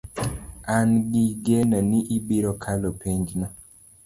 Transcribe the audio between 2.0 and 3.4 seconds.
abiro kalo penj